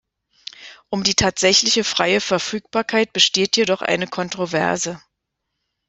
Um 0.89 1.03
die 1.03 1.13
tatsächliche 1.13 1.83
freie 1.83 2.21
Verfügbarkeit 2.21 3.13
besteht 3.13 3.55
jedoch 3.55 3.83
eine 3.83 4.07
Kontroverse. 4.07 4.99